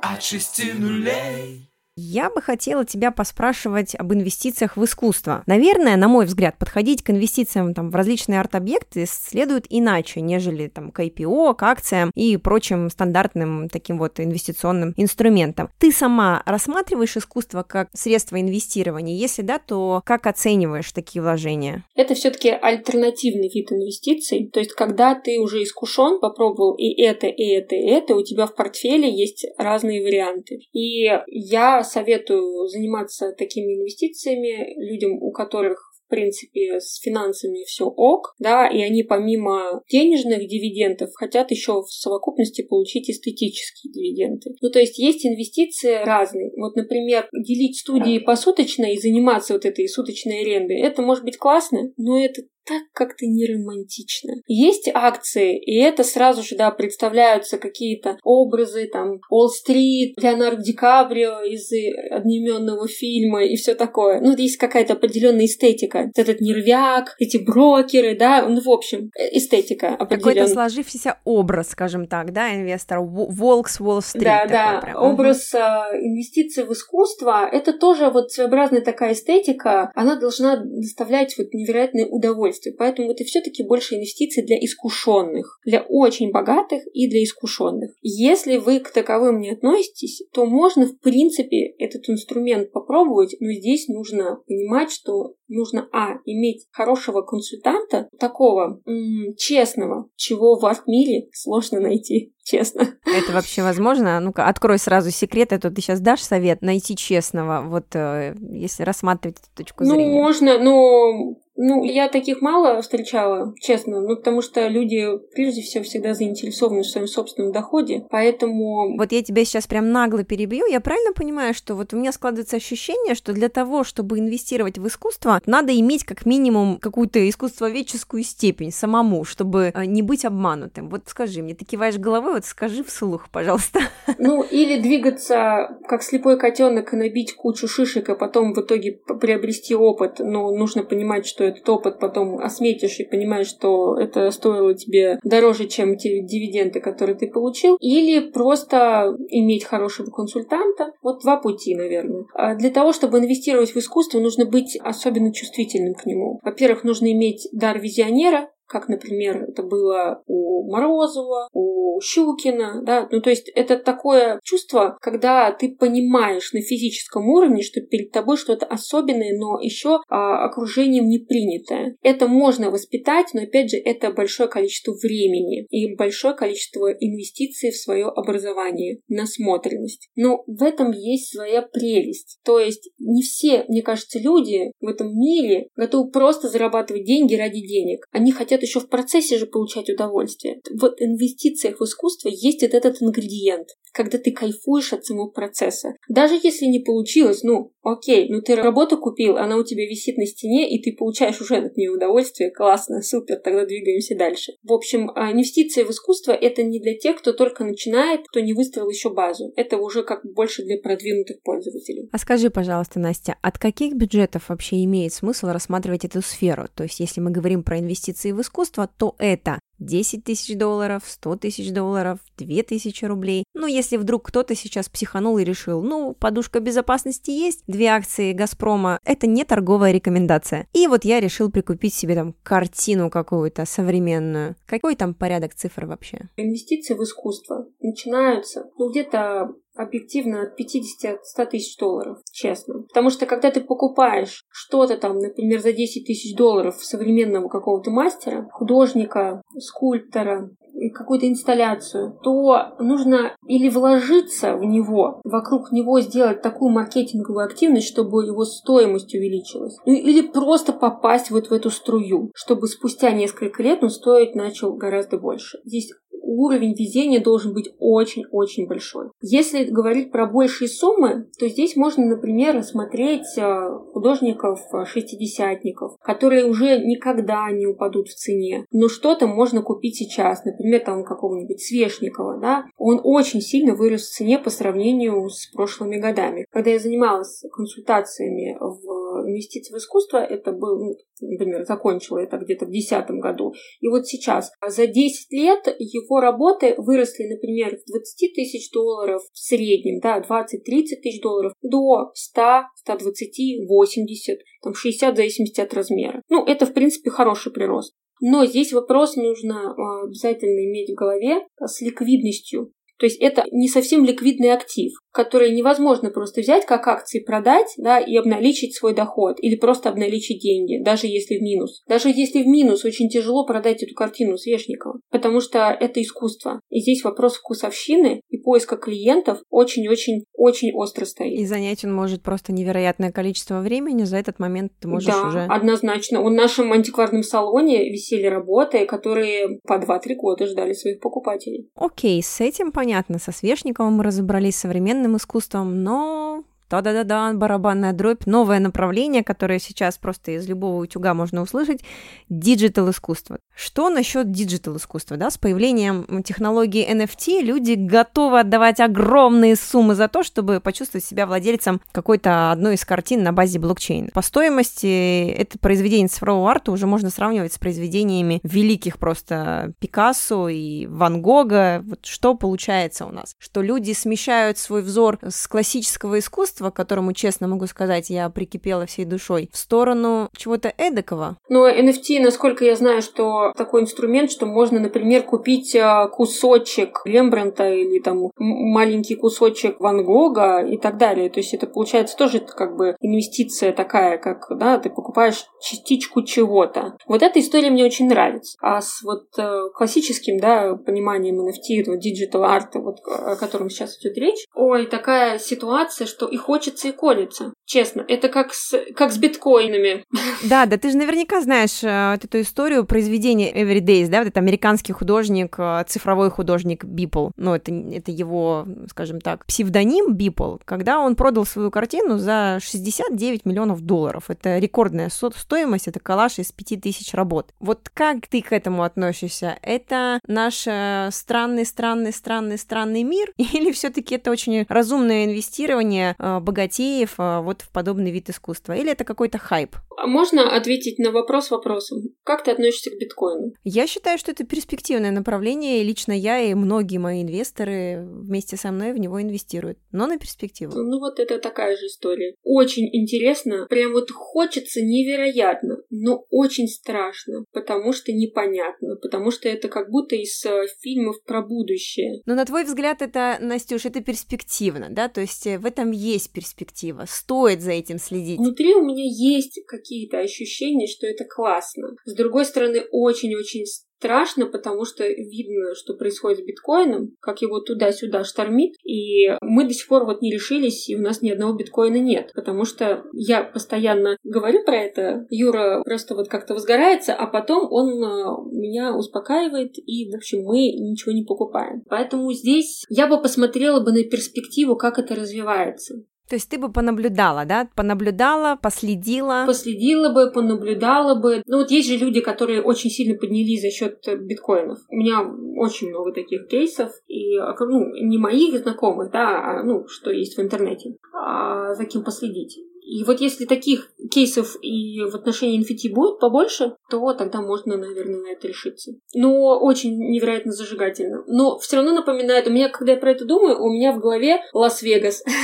[0.00, 1.75] От шести нулей.
[1.98, 5.42] Я бы хотела тебя поспрашивать об инвестициях в искусство.
[5.46, 10.90] Наверное, на мой взгляд, подходить к инвестициям там, в различные арт-объекты следует иначе, нежели там,
[10.90, 15.70] к IPO, к акциям и прочим стандартным таким вот инвестиционным инструментам.
[15.78, 19.16] Ты сама рассматриваешь искусство как средство инвестирования?
[19.16, 21.86] Если да, то как оцениваешь такие вложения?
[21.94, 24.50] Это все-таки альтернативный вид инвестиций.
[24.52, 28.44] То есть, когда ты уже искушен, попробовал и это, и это, и это, у тебя
[28.44, 30.58] в портфеле есть разные варианты.
[30.72, 38.34] И я советую заниматься такими инвестициями людям, у которых в принципе, с финансами все ок,
[38.38, 44.54] да, и они помимо денежных дивидендов хотят еще в совокупности получить эстетические дивиденды.
[44.60, 46.52] Ну, то есть есть инвестиции разные.
[46.56, 51.92] Вот, например, делить студии посуточно и заниматься вот этой суточной арендой, это может быть классно,
[51.96, 54.34] но это так как-то не романтично.
[54.46, 61.42] Есть акции, и это сразу же, да, представляются какие-то образы, там, Уолл-стрит, Леонардо Ди Каприо
[61.42, 61.70] из
[62.10, 64.20] одноименного фильма и все такое.
[64.20, 66.10] Ну, есть какая-то определенная эстетика.
[66.16, 70.18] Этот нервяк, эти брокеры, да, ну, в общем, эстетика определенная.
[70.18, 74.24] Какой-то сложившийся образ, скажем так, да, инвестора, волк с Уолл-стрит.
[74.24, 75.02] Да, да, прям.
[75.02, 75.62] образ угу.
[76.02, 82.55] инвестиций в искусство, это тоже вот своеобразная такая эстетика, она должна доставлять вот невероятное удовольствие
[82.56, 82.74] удовольствие.
[82.78, 87.92] Поэтому это все-таки больше инвестиций для искушенных, для очень богатых и для искушенных.
[88.02, 93.88] Если вы к таковым не относитесь, то можно, в принципе, этот инструмент попробовать, но здесь
[93.88, 101.80] нужно понимать, что нужно, а, иметь хорошего консультанта, такого м- честного, чего в арт-мире сложно
[101.80, 102.98] найти честно.
[103.04, 104.18] Это вообще возможно?
[104.20, 109.38] Ну-ка, открой сразу секрет, это ты сейчас дашь совет найти честного, вот э, если рассматривать
[109.38, 110.10] эту точку ну, зрения.
[110.10, 115.84] Ну, можно, но ну, я таких мало встречала, честно, ну, потому что люди, прежде всего,
[115.84, 118.96] всегда заинтересованы в своем собственном доходе, поэтому...
[118.96, 122.56] Вот я тебя сейчас прям нагло перебью, я правильно понимаю, что вот у меня складывается
[122.56, 128.70] ощущение, что для того, чтобы инвестировать в искусство, надо иметь как минимум какую-то искусствоведческую степень
[128.70, 130.88] самому, чтобы э, не быть обманутым.
[130.88, 133.80] Вот скажи мне, ты киваешь головой, вот скажи вслух, пожалуйста.
[134.18, 139.74] Ну, или двигаться как слепой котенок и набить кучу шишек, а потом в итоге приобрести
[139.74, 145.18] опыт, но нужно понимать, что этот опыт потом осметишь и понимаешь, что это стоило тебе
[145.24, 150.92] дороже, чем те дивиденды, которые ты получил, или просто иметь хорошего консультанта.
[151.02, 152.24] Вот два пути, наверное.
[152.34, 156.40] А для того, чтобы инвестировать в искусство, нужно быть особенно чувствительным к нему.
[156.42, 163.20] Во-первых, нужно иметь дар визионера, как, например, это было у Морозова, у Щукина, да, ну
[163.20, 168.66] то есть это такое чувство, когда ты понимаешь на физическом уровне, что перед тобой что-то
[168.66, 171.96] особенное, но еще а, окружением не принятое.
[172.02, 177.76] Это можно воспитать, но опять же это большое количество времени и большое количество инвестиций в
[177.76, 180.10] свое образование, насмотренность.
[180.16, 182.40] Но в этом есть своя прелесть.
[182.44, 187.60] То есть не все, мне кажется, люди в этом мире готовы просто зарабатывать деньги ради
[187.60, 188.06] денег.
[188.10, 190.60] Они хотят хотят еще в процессе же получать удовольствие.
[190.70, 195.94] В инвестициях в искусство есть вот этот ингредиент, когда ты кайфуешь от самого процесса.
[196.08, 200.26] Даже если не получилось, ну, окей, ну ты работу купил, она у тебя висит на
[200.26, 204.52] стене, и ты получаешь уже от нее удовольствие, классно, супер, тогда двигаемся дальше.
[204.62, 208.52] В общем, а, инвестиции в искусство это не для тех, кто только начинает, кто не
[208.52, 209.52] выстроил еще базу.
[209.56, 212.08] Это уже как больше для продвинутых пользователей.
[212.12, 216.66] А скажи, пожалуйста, Настя, от каких бюджетов вообще имеет смысл рассматривать эту сферу?
[216.74, 221.36] То есть, если мы говорим про инвестиции в искусство, то это 10 тысяч долларов, 100
[221.36, 223.44] тысяч долларов, 2 тысячи рублей.
[223.54, 228.98] Ну, если вдруг кто-то сейчас психанул и решил, ну, подушка безопасности есть, две акции Газпрома,
[229.04, 230.66] это не торговая рекомендация.
[230.72, 234.56] И вот я решил прикупить себе там картину какую-то современную.
[234.66, 236.28] Какой там порядок цифр вообще?
[236.36, 242.82] Инвестиции в искусство начинаются, ну, где-то объективно от 50 100 тысяч долларов, честно.
[242.88, 248.48] Потому что когда ты покупаешь что-то там, например, за 10 тысяч долларов современного какого-то мастера,
[248.52, 250.50] художника, скульптора,
[250.94, 258.24] какую-то инсталляцию, то нужно или вложиться в него, вокруг него сделать такую маркетинговую активность, чтобы
[258.24, 259.76] его стоимость увеличилась.
[259.86, 264.74] Ну или просто попасть вот в эту струю, чтобы спустя несколько лет он стоить начал
[264.74, 265.58] гораздо больше.
[265.64, 265.92] Здесь
[266.26, 269.10] уровень везения должен быть очень-очень большой.
[269.20, 276.78] Если говорить про большие суммы, то здесь можно, например, рассмотреть э, художников-шестидесятников, э, которые уже
[276.78, 278.64] никогда не упадут в цене.
[278.70, 284.12] Но что-то можно купить сейчас, например, там какого-нибудь Свешникова, да, он очень сильно вырос в
[284.12, 286.46] цене по сравнению с прошлыми годами.
[286.50, 292.66] Когда я занималась консультациями в инвестиции в искусство, это был, ну, например, закончила это где-то
[292.66, 297.90] в 2010 году, и вот сейчас за 10 лет его его работы выросли, например, в
[297.90, 302.42] 20 тысяч долларов в среднем, да, 20-30 тысяч долларов, до 100,
[302.76, 306.22] 120, 80, там 60 в зависимости от размера.
[306.28, 307.94] Ну, это, в принципе, хороший прирост.
[308.20, 312.72] Но здесь вопрос нужно а, обязательно иметь в голове с ликвидностью.
[312.98, 317.98] То есть это не совсем ликвидный актив которые невозможно просто взять как акции продать, да,
[317.98, 321.82] и обналичить свой доход, или просто обналичить деньги, даже если в минус.
[321.88, 326.60] Даже если в минус, очень тяжело продать эту картину Свешникова, потому что это искусство.
[326.68, 331.40] И здесь вопрос вкусовщины и поиска клиентов очень-очень-очень остро стоит.
[331.40, 335.40] И занять он может просто невероятное количество времени, за этот момент ты можешь да, уже...
[335.44, 336.20] однозначно.
[336.20, 341.70] В нашем антикварном салоне висели работы, которые по 2-3 года ждали своих покупателей.
[341.74, 343.18] Окей, с этим понятно.
[343.18, 349.98] Со Свешниковым мы разобрались современно современным искусством, но да-да-да-да, барабанная дробь, новое направление, которое сейчас
[349.98, 351.80] просто из любого утюга можно услышать,
[352.28, 353.38] digital искусство.
[353.54, 355.16] Что насчет digital искусства?
[355.16, 355.30] Да?
[355.30, 361.80] С появлением технологии NFT люди готовы отдавать огромные суммы за то, чтобы почувствовать себя владельцем
[361.92, 364.10] какой-то одной из картин на базе блокчейна.
[364.12, 370.86] По стоимости это произведение цифрового арта уже можно сравнивать с произведениями великих просто Пикассо и
[370.86, 371.82] Ван Гога.
[371.86, 373.34] Вот что получается у нас?
[373.38, 378.86] Что люди смещают свой взор с классического искусства искусства, которому, честно могу сказать, я прикипела
[378.86, 381.36] всей душой, в сторону чего-то эдакого.
[381.48, 387.68] Но NFT, насколько я знаю, что такой инструмент, что можно, например, купить а, кусочек Рембрандта
[387.68, 391.28] или там маленький кусочек Ван Гога и так далее.
[391.30, 396.96] То есть это получается тоже как бы инвестиция такая, как, да, ты покупаешь частичку чего-то.
[397.06, 398.56] Вот эта история мне очень нравится.
[398.60, 403.98] А с вот э, классическим, да, пониманием NFT, вот digital art, вот, о котором сейчас
[403.98, 407.52] идет речь, ой, такая ситуация, что их хочется и колется.
[407.64, 410.04] Честно, это как с, как с биткоинами.
[410.44, 414.38] Да, да, ты же наверняка знаешь э, вот эту историю произведения Everydays, да, вот это
[414.38, 417.30] американский художник, э, цифровой художник Бипл.
[417.36, 423.44] Ну, это, это его, скажем так, псевдоним Бипл, когда он продал свою картину за 69
[423.44, 424.24] миллионов долларов.
[424.28, 427.52] Это рекордная стоимость, это коллаж из 5000 работ.
[427.58, 429.58] Вот как ты к этому относишься?
[429.62, 433.32] Это наш э, странный, странный, странный, странный мир?
[433.36, 438.74] Или все таки это очень разумное инвестирование богатеев вот в подобный вид искусства?
[438.74, 439.76] Или это какой-то хайп?
[439.96, 442.02] А можно ответить на вопрос вопросом?
[442.24, 443.52] Как ты относишься к биткоину?
[443.64, 448.72] Я считаю, что это перспективное направление, и лично я и многие мои инвесторы вместе со
[448.72, 450.72] мной в него инвестируют, но на перспективу.
[450.76, 452.34] Ну вот это такая же история.
[452.42, 459.68] Очень интересно, прям вот хочется невероятно, но очень страшно, потому что непонятно, потому что это
[459.68, 462.22] как будто из э, фильмов про будущее.
[462.26, 465.08] Но на твой взгляд это, Настюш, это перспективно, да?
[465.08, 468.38] То есть э, в этом есть перспектива, стоит за этим следить.
[468.38, 471.96] Внутри у меня есть какие-то ощущения, что это классно.
[472.04, 473.64] С другой стороны, очень-очень
[473.98, 479.72] страшно, потому что видно, что происходит с биткоином, как его туда-сюда штормит, и мы до
[479.72, 483.42] сих пор вот не решились, и у нас ни одного биткоина нет, потому что я
[483.42, 489.78] постоянно говорю про это, Юра просто вот как-то возгорается, а потом он э, меня успокаивает,
[489.78, 491.82] и, в общем, мы ничего не покупаем.
[491.88, 496.04] Поэтому здесь я бы посмотрела бы на перспективу, как это развивается.
[496.28, 497.68] То есть ты бы понаблюдала, да?
[497.74, 499.44] Понаблюдала, последила.
[499.46, 501.42] Последила бы, понаблюдала бы.
[501.46, 504.78] Ну вот есть же люди, которые очень сильно поднялись за счет биткоинов.
[504.88, 505.20] У меня
[505.56, 510.40] очень много таких кейсов, и ну, не моих знакомых, да, а ну, что есть в
[510.40, 512.58] интернете, а за кем последить.
[512.86, 518.20] И вот если таких кейсов и в отношении NFT будет побольше, то тогда можно, наверное,
[518.20, 518.92] на это решиться.
[519.12, 521.24] Но очень невероятно зажигательно.
[521.26, 524.40] Но все равно напоминает, у меня, когда я про это думаю, у меня в голове
[524.52, 525.24] Лас-Вегас.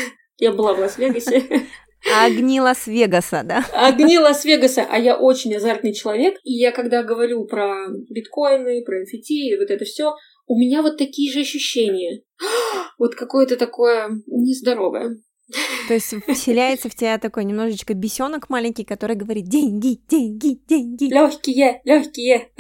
[0.42, 1.68] Я была в Лас-Вегасе.
[2.24, 3.64] Огни Лас-Вегаса, да?
[3.72, 6.35] Огни Лас-Вегаса, а я очень азартный человек.
[6.42, 10.16] И я когда говорю про биткоины, про NFT, вот это все,
[10.48, 12.24] у меня вот такие же ощущения.
[12.98, 15.18] вот какое-то такое нездоровое.
[15.87, 21.05] То есть вселяется в тебя такой немножечко бесенок маленький, который говорит деньги, деньги, деньги.
[21.05, 22.50] Легкие, легкие.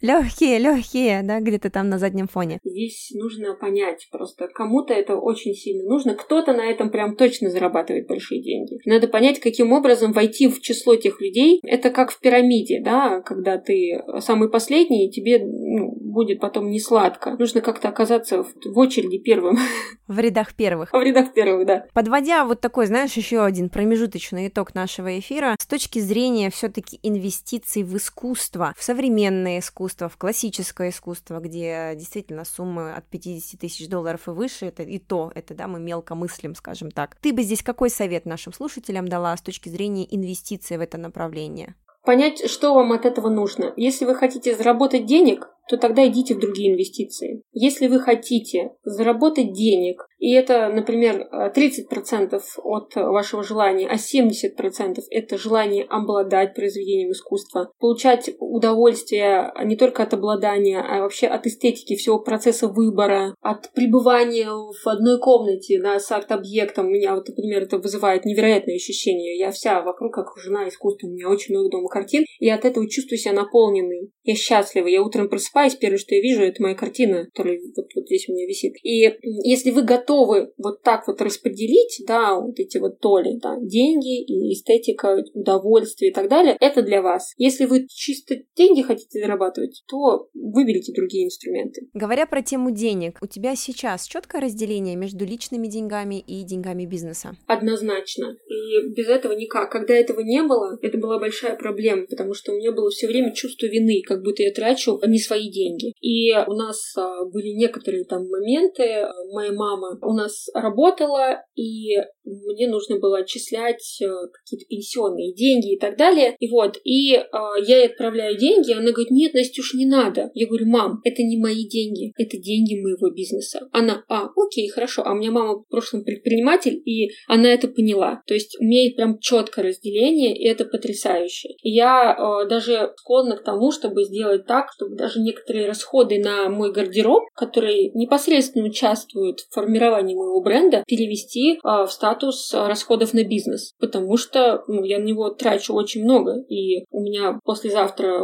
[0.00, 2.58] Легкие, легкие, да, где-то там на заднем фоне.
[2.64, 8.06] Здесь нужно понять просто, кому-то это очень сильно нужно, кто-то на этом прям точно зарабатывает
[8.06, 8.78] большие деньги.
[8.84, 11.60] Надо понять, каким образом войти в число тех людей.
[11.62, 16.80] Это как в пирамиде, да, когда ты самый последний, и тебе ну, будет потом не
[16.80, 17.36] сладко.
[17.38, 19.58] Нужно как-то оказаться в, в очереди первым.
[20.06, 20.92] В рядах первых.
[20.92, 21.86] В рядах первых, да.
[21.94, 27.82] Подводя вот такой, знаешь, еще один промежуточный итог нашего эфира, с точки зрения все-таки инвестиций
[27.84, 34.28] в искусство, в современное искусство, в классическое искусство, где действительно суммы от 50 тысяч долларов
[34.28, 37.16] и выше, это и то, это, да, мы мелко мыслим, скажем так.
[37.20, 41.74] Ты бы здесь какой совет нашим слушателям дала с точки зрения инвестиций в это направление?
[42.04, 43.72] Понять, что вам от этого нужно.
[43.76, 47.42] Если вы хотите заработать денег, то тогда идите в другие инвестиции.
[47.52, 55.38] Если вы хотите заработать денег, и это, например, 30% от вашего желания, а 70% это
[55.38, 62.18] желание обладать произведением искусства, получать удовольствие не только от обладания, а вообще от эстетики всего
[62.20, 66.90] процесса выбора, от пребывания в одной комнате да, с арт-объектом.
[66.90, 69.38] Меня, вот, например, это вызывает невероятное ощущение.
[69.38, 73.18] Я вся вокруг окружена искусством, у меня очень много дома картин, и от этого чувствую
[73.18, 74.10] себя наполненной.
[74.22, 77.86] Я счастлива, я утром просыпаюсь просыпаюсь, первое, что я вижу, это моя картина, которая вот,
[77.94, 78.74] вот здесь у меня висит.
[78.82, 84.22] И если вы готовы вот так вот распределить, да, вот эти вот толи, да, деньги
[84.22, 87.32] и эстетика, удовольствие и так далее, это для вас.
[87.36, 91.88] Если вы чисто деньги хотите зарабатывать, то выберите другие инструменты.
[91.94, 97.36] Говоря про тему денег, у тебя сейчас четкое разделение между личными деньгами и деньгами бизнеса?
[97.46, 98.36] Однозначно.
[98.48, 99.70] И без этого никак.
[99.70, 103.32] Когда этого не было, это была большая проблема, потому что у меня было все время
[103.32, 105.94] чувство вины, как будто я трачу не свои свои деньги.
[106.00, 109.06] И у нас а, были некоторые там моменты.
[109.32, 115.78] Моя мама у нас работала, и мне нужно было отчислять а, какие-то пенсионные деньги и
[115.78, 116.36] так далее.
[116.38, 120.30] И вот, и а, я ей отправляю деньги, она говорит, нет, Настюш, не надо.
[120.34, 123.68] Я говорю, мам, это не мои деньги, это деньги моего бизнеса.
[123.72, 125.02] Она, а, окей, хорошо.
[125.04, 128.22] А у меня мама в прошлом предприниматель, и она это поняла.
[128.26, 131.50] То есть у меня прям четкое разделение, и это потрясающе.
[131.62, 132.16] Я
[132.48, 137.24] даже склонна к тому, чтобы сделать так, чтобы даже не некоторые расходы на мой гардероб,
[137.34, 144.16] которые непосредственно участвуют в формировании моего бренда, перевести а, в статус расходов на бизнес, потому
[144.16, 148.20] что ну, я на него трачу очень много, и у меня послезавтра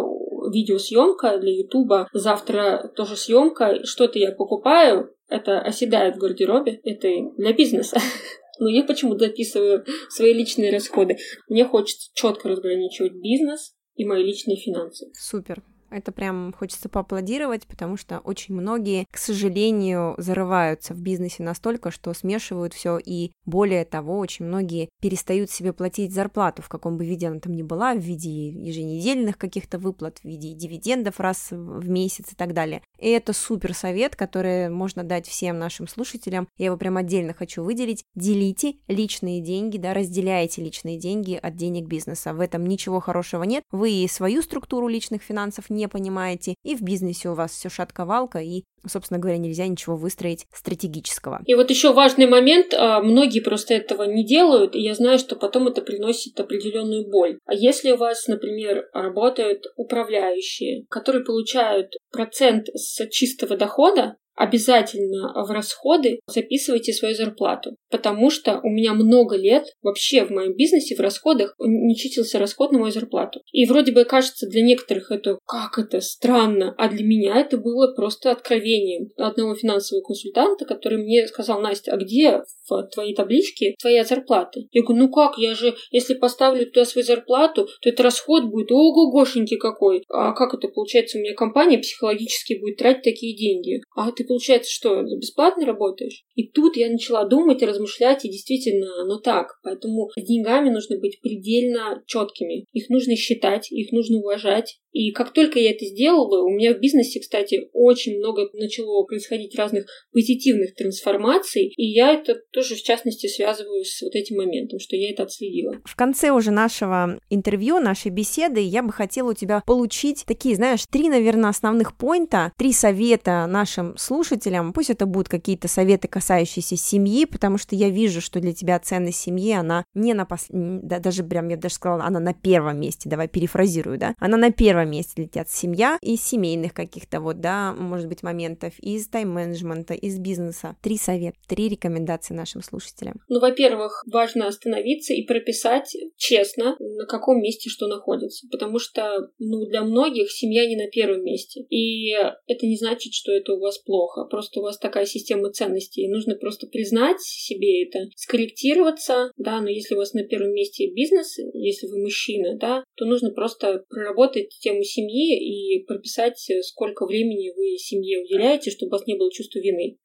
[0.53, 7.53] видеосъемка для Ютуба, завтра тоже съемка, что-то я покупаю, это оседает в гардеробе, это для
[7.53, 7.99] бизнеса.
[8.59, 11.17] Но я почему-то записываю свои личные расходы.
[11.49, 15.07] Мне хочется четко разграничивать бизнес и мои личные финансы.
[15.15, 15.63] Супер.
[15.91, 22.15] Это прям хочется поаплодировать, потому что очень многие, к сожалению, зарываются в бизнесе настолько, что
[22.15, 27.27] смешивают все, и более того, очень многие перестают себе платить зарплату, в каком бы виде
[27.29, 32.33] она там ни была, в виде еженедельных каких-то выплат, в виде дивидендов раз в месяц
[32.33, 32.83] и так далее.
[32.99, 36.49] И это супер совет, который можно дать всем нашим слушателям.
[36.57, 38.05] Я его прям отдельно хочу выделить.
[38.15, 42.35] Делите личные деньги, да, разделяйте личные деньги от денег бизнеса.
[42.35, 43.65] В этом ничего хорошего нет.
[43.71, 48.39] Вы и свою структуру личных финансов не понимаете, и в бизнесе у вас все шатковалка,
[48.39, 51.41] и, собственно говоря, нельзя ничего выстроить стратегического.
[51.47, 55.37] И вот еще важный момент, а, многие просто этого не делают, и я знаю, что
[55.37, 57.39] потом это приносит определенную боль.
[57.47, 65.51] А если у вас, например, работают управляющие, которые получают процент с чистого дохода, обязательно в
[65.51, 71.01] расходы записывайте свою зарплату, потому что у меня много лет вообще в моем бизнесе в
[71.01, 73.43] расходах не числился расход на мою зарплату.
[73.53, 77.93] И вроде бы кажется для некоторых это как это странно, а для меня это было
[77.95, 84.05] просто откровением одного финансового консультанта, который мне сказал, Настя, а где в твоей табличке твоя
[84.05, 84.61] зарплата?
[84.71, 88.73] Я говорю, ну как, я же, если поставлю туда свою зарплату, то это расход будет,
[88.73, 90.03] ого-гошенький какой.
[90.09, 93.83] А как это получается, у меня компания психологически будет тратить такие деньги?
[93.95, 96.25] А ты получается что, бесплатно работаешь?
[96.37, 99.59] И тут я начала думать и размышлять, и действительно, оно так.
[99.65, 102.65] Поэтому с деньгами нужно быть предельно четкими.
[102.73, 106.81] Их нужно считать, их нужно уважать, и как только я это сделала, у меня в
[106.81, 113.27] бизнесе, кстати, очень много начало происходить разных позитивных трансформаций, и я это тоже, в частности,
[113.27, 115.77] связываю с вот этим моментом, что я это отследила.
[115.85, 120.85] В конце уже нашего интервью, нашей беседы, я бы хотела у тебя получить такие, знаешь,
[120.91, 124.73] три, наверное, основных поинта, три совета нашим слушателям.
[124.73, 129.21] Пусть это будут какие-то советы, касающиеся семьи, потому что я вижу, что для тебя ценность
[129.21, 130.47] семьи, она не на пос...
[130.51, 134.80] даже прям, я даже сказала, она на первом месте, давай перефразирую, да, она на первом
[134.81, 140.19] первом месте летят семья из семейных каких-то вот, да, может быть, моментов, из тайм-менеджмента, из
[140.19, 140.77] бизнеса.
[140.83, 143.21] Три совета, три рекомендации нашим слушателям.
[143.29, 149.67] Ну, во-первых, важно остановиться и прописать честно, на каком месте что находится, потому что, ну,
[149.67, 151.63] для многих семья не на первом месте.
[151.69, 156.09] И это не значит, что это у вас плохо, просто у вас такая система ценностей.
[156.09, 161.37] Нужно просто признать себе это, скорректироваться, да, но если у вас на первом месте бизнес,
[161.55, 167.77] если вы мужчина, да, то нужно просто проработать тему семьи и прописать, сколько времени вы
[167.79, 169.99] семье уделяете, чтобы у вас не было чувства вины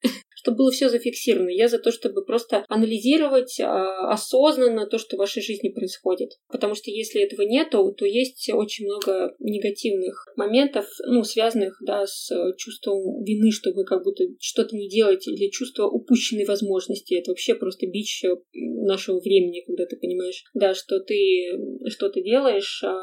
[0.46, 1.50] чтобы было все зафиксировано.
[1.50, 6.30] Я за то, чтобы просто анализировать а, осознанно то, что в вашей жизни происходит.
[6.48, 12.30] Потому что если этого нету, то есть очень много негативных моментов, ну, связанных, да, с
[12.56, 17.14] чувством вины, что вы как будто что-то не делаете, или чувство упущенной возможности.
[17.14, 18.22] Это вообще просто бич
[18.54, 21.50] нашего времени, когда ты понимаешь, да, что ты
[21.88, 22.94] что-то делаешь, а,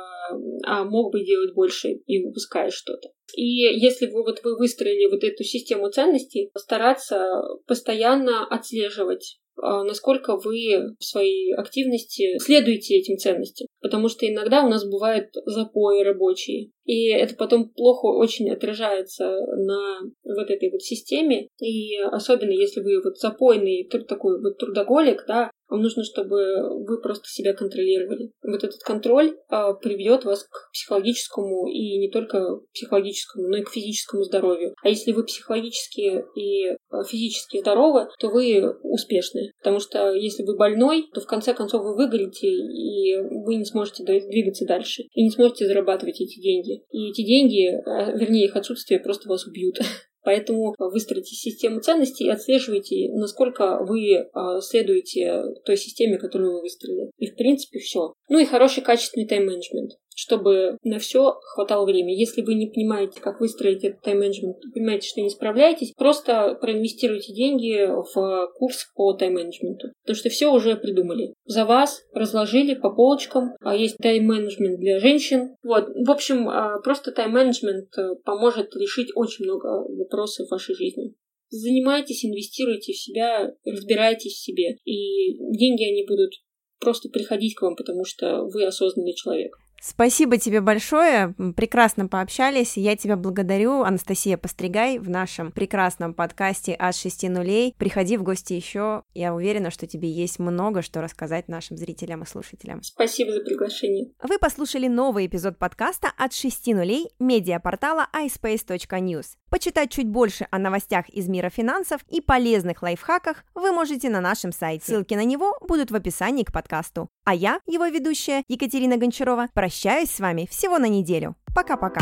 [0.66, 3.10] а мог бы делать больше и упускаешь что-то.
[3.36, 10.36] И если вы вот вы выстроили вот эту систему ценностей, стараться постоянно отслеживать а, насколько
[10.38, 13.68] вы в своей активности следуете этим ценностям.
[13.82, 16.72] Потому что иногда у нас бывают запои рабочие.
[16.86, 21.48] И это потом плохо очень отражается на вот этой вот системе.
[21.60, 27.28] И особенно если вы вот запойный такой вот трудоголик, да, вам нужно, чтобы вы просто
[27.28, 28.32] себя контролировали.
[28.44, 33.70] Вот этот контроль а, приведет вас к психологическому и не только психологическому, но и к
[33.70, 34.76] физическому здоровью.
[34.84, 39.52] А если вы психологически и а, физически здоровы, то вы успешны.
[39.60, 44.04] Потому что если вы больной, то в конце концов вы выгорите, и вы не сможете
[44.04, 45.04] двигаться дальше.
[45.14, 46.73] И не сможете зарабатывать эти деньги.
[46.92, 49.80] И эти деньги, а, вернее их отсутствие, просто вас убьют.
[50.24, 57.12] Поэтому выстроите систему ценностей и отслеживайте, насколько вы а, следуете той системе, которую вы выстроили.
[57.18, 58.14] И, в принципе, все.
[58.30, 62.20] Ну и хороший качественный тайм-менеджмент чтобы на все хватало времени.
[62.20, 67.86] Если вы не понимаете, как выстроить этот тайм-менеджмент, понимаете, что не справляетесь, просто проинвестируйте деньги
[67.86, 69.90] в курс по тайм-менеджменту.
[70.04, 71.34] Потому что все уже придумали.
[71.46, 73.52] За вас разложили по полочкам.
[73.62, 75.56] А есть тайм-менеджмент для женщин.
[75.64, 75.88] Вот.
[75.88, 81.14] В общем, а, просто тайм-менеджмент э, поможет решить очень много вопросов в вашей жизни
[81.54, 84.78] занимайтесь, инвестируйте в себя, разбирайтесь в себе.
[84.86, 86.32] И деньги, они будут
[86.80, 89.56] просто приходить к вам, потому что вы осознанный человек.
[89.86, 92.78] Спасибо тебе большое, прекрасно пообщались.
[92.78, 97.76] Я тебя благодарю, Анастасия Постригай, в нашем прекрасном подкасте «От шести нулей».
[97.78, 102.26] Приходи в гости еще, я уверена, что тебе есть много что рассказать нашим зрителям и
[102.26, 102.82] слушателям.
[102.82, 104.14] Спасибо за приглашение.
[104.24, 109.26] Вы послушали новый эпизод подкаста «От шести нулей» медиапортала iSpace.news.
[109.50, 114.54] Почитать чуть больше о новостях из мира финансов и полезных лайфхаках вы можете на нашем
[114.54, 114.86] сайте.
[114.86, 117.10] Ссылки на него будут в описании к подкасту.
[117.26, 121.36] А я, его ведущая Екатерина Гончарова, прощаюсь с вами всего на неделю.
[121.56, 122.02] Пока-пока.